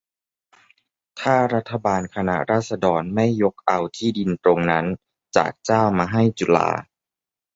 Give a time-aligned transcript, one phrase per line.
[1.19, 4.85] ถ้ารัฐบาลคณะราษฎรไม่ยกเอาที่ดินตรงนั้น
[5.35, 6.69] จากเจ้ามาให้จุฬา